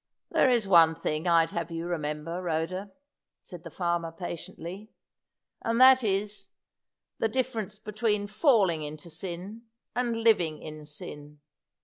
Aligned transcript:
"There 0.31 0.49
is 0.49 0.67
one 0.67 0.95
thing 0.95 1.27
I'd 1.27 1.51
have 1.51 1.69
you 1.69 1.85
remember, 1.85 2.41
Rhoda," 2.41 2.89
said 3.43 3.63
the 3.63 3.69
farmer, 3.69 4.11
patiently, 4.11 4.89
"and 5.61 5.79
that 5.79 6.03
is, 6.03 6.49
the 7.19 7.29
difference 7.29 7.77
between 7.77 8.25
falling 8.25 8.81
into 8.81 9.11
sin 9.11 9.65
and 9.95 10.17
living 10.23 10.59
in 10.59 10.85
sin. 10.85 11.41